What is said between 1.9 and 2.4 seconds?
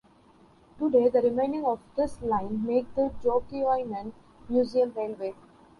this